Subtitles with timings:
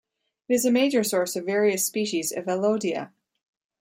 [0.49, 3.11] It is a major source of various species of elodea.